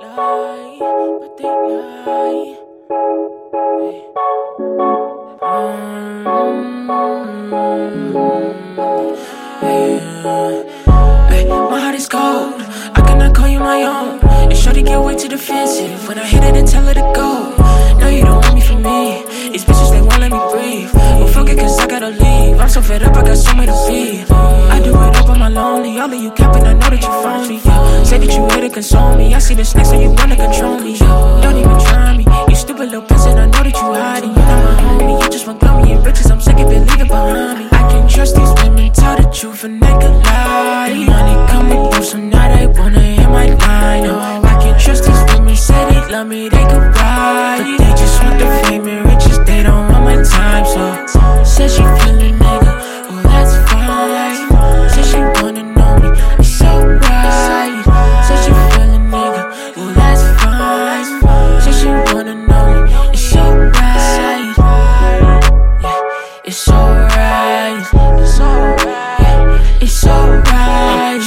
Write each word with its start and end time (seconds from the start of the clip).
don't 0.00 0.16
lie, 0.16 0.78
but 1.20 1.36
they 1.36 1.44
lie. 1.44 2.58
Hey. 9.60 9.98
Um, 10.86 11.28
hey, 11.28 11.44
my 11.48 11.80
heart 11.80 11.94
is 11.94 12.08
cold. 12.08 12.60
I 12.94 13.02
cannot 13.06 13.34
call 13.34 13.48
you 13.48 13.60
my 13.60 13.82
own. 13.82 14.20
It's 14.50 14.60
sure 14.60 14.72
to 14.72 14.82
get 14.82 15.00
way 15.00 15.16
too 15.16 15.28
defensive 15.28 16.08
when 16.08 16.18
I 16.18 16.24
hit 16.24 16.42
it 16.42 16.56
and 16.56 16.66
tell 16.66 16.84
her 16.84 16.94
to 16.94 17.12
go. 17.14 17.54
No, 17.98 18.08
you 18.08 18.22
don't 18.24 18.42
want 18.42 18.54
me 18.54 18.60
for 18.60 18.78
me. 18.78 19.24
These 19.52 19.64
bitches, 19.64 19.90
they 19.90 20.00
won't 20.00 20.20
let 20.20 20.32
me 20.32 20.38
breathe. 20.52 20.92
Well, 20.94 21.28
fuck 21.28 21.48
it, 21.48 21.58
cause 21.58 21.78
I 21.78 21.86
gotta 21.86 22.10
leave. 22.10 22.58
I'm 22.58 22.68
so 22.68 22.82
fed 22.82 23.02
up, 23.02 23.16
I 23.16 23.22
got 23.22 23.36
somewhere 23.36 23.66
to 23.66 23.86
be. 23.88 24.33
All 26.04 26.12
of 26.12 26.22
you 26.22 26.30
capping, 26.32 26.64
I 26.64 26.74
know 26.74 26.90
that 26.90 27.00
you 27.00 27.08
phony. 27.24 27.60
Yeah. 27.64 28.02
Say 28.04 28.18
that 28.18 28.28
you 28.36 28.44
here 28.52 28.68
to 28.68 28.74
console 28.74 29.16
me. 29.16 29.32
I 29.32 29.38
see 29.38 29.54
the 29.54 29.64
snakes, 29.64 29.88
so 29.88 29.98
you 29.98 30.10
wanna 30.10 30.36
control 30.36 30.78
me. 30.78 30.98
Don't 30.98 31.56
even 31.56 31.80
try 31.80 32.14
me. 32.14 32.26
You 32.46 32.54
stupid 32.54 32.92
little 32.92 33.00
peasant, 33.08 33.38
I 33.38 33.46
know 33.46 33.62
that 33.64 33.72
you 33.72 33.88
hiding. 33.96 34.34
You're 34.36 34.44
not 34.44 34.64
my 34.64 34.82
homie. 34.84 35.22
You 35.22 35.28
just 35.30 35.46
want 35.46 35.60
glory 35.60 35.92
and 35.92 36.04
riches. 36.04 36.30
I'm 36.30 36.42
sick 36.42 36.58
of 36.60 36.70
it, 36.70 36.80
leave 36.80 37.00
it 37.00 37.08
behind 37.08 37.58
me. 37.58 37.68
I 37.72 37.88
can't 37.88 38.10
trust 38.10 38.36
these 38.36 38.52
women, 38.62 38.92
tell 38.92 39.16
the 39.16 39.24
truth 39.32 39.64
and 39.64 39.80
they 39.80 39.88
lie. 39.88 40.92
The 40.92 41.06
money 41.08 41.36
coming 41.48 41.90
through, 41.90 42.04
so 42.04 42.18
now 42.18 42.54
they 42.54 42.66
wanna 42.66 43.00
hear 43.00 43.30
my 43.30 43.46
line. 43.64 44.04
Oh, 44.04 44.44
I 44.44 44.60
can't 44.60 44.78
trust 44.78 45.04
these 45.06 45.24
women, 45.32 45.56
say 45.56 45.88
they 45.88 46.12
love 46.12 46.26
me, 46.26 46.50
they 46.50 46.64
could 46.68 46.84
ride. 47.00 47.64
But 47.64 47.78
they 47.80 47.92
just 47.96 48.22
want 48.22 48.38
the 48.38 48.46
fame 48.68 48.86
and 48.88 49.08
riches, 49.08 49.38
they 49.46 49.62
don't 49.62 49.88
want 49.90 50.04
my 50.04 50.16
time. 50.22 50.66
So, 50.66 51.13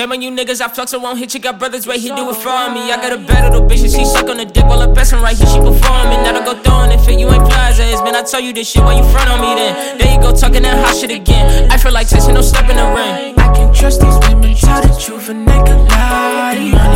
Shame 0.00 0.12
on 0.12 0.22
you 0.22 0.30
niggas, 0.30 0.62
I 0.62 0.68
flex, 0.68 0.94
I 0.94 0.96
won't 0.96 1.18
hit 1.18 1.34
you. 1.34 1.40
Got 1.40 1.58
brothers 1.58 1.86
right 1.86 2.00
here, 2.00 2.16
do 2.16 2.30
it 2.30 2.36
for 2.36 2.72
me. 2.72 2.90
I 2.90 2.96
got 2.96 3.12
a 3.12 3.18
bad 3.18 3.52
little 3.52 3.68
bitch 3.68 3.82
and 3.82 3.92
she 3.92 4.06
suck 4.06 4.30
on 4.30 4.38
the 4.38 4.46
dick 4.46 4.64
while 4.64 4.80
I 4.80 4.86
best 4.86 5.10
friend 5.10 5.22
right 5.22 5.36
here, 5.36 5.46
she 5.46 5.58
performing. 5.58 6.24
That'll 6.24 6.42
go 6.42 6.58
throwing 6.62 6.90
it, 6.90 7.04
fit 7.04 7.20
you 7.20 7.28
ain't 7.28 7.46
flies 7.46 7.78
ass. 7.78 8.00
Man, 8.02 8.16
I 8.16 8.22
tell 8.22 8.40
you 8.40 8.54
this 8.54 8.70
shit 8.70 8.82
while 8.82 8.96
you 8.96 9.04
front 9.12 9.28
on 9.28 9.42
me 9.42 9.60
then. 9.60 9.98
There 9.98 10.10
you 10.10 10.18
go, 10.18 10.34
talking 10.34 10.62
that 10.62 10.82
hot 10.82 10.96
shit 10.96 11.10
again. 11.10 11.70
I 11.70 11.76
feel 11.76 11.92
like 11.92 12.08
Tyson, 12.08 12.32
no 12.32 12.40
step 12.40 12.70
in 12.70 12.78
the 12.78 12.86
ring. 12.96 13.38
I 13.38 13.52
can 13.54 13.74
trust 13.74 14.00
these 14.00 14.16
women, 14.26 14.54
tell 14.56 14.80
the 14.80 14.98
truth 14.98 15.28
and 15.28 15.46
they 15.46 15.60
can 15.68 15.86
lie. 15.88 16.89